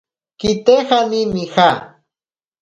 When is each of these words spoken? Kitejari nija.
Kitejari 0.39 1.21
nija. 1.33 1.69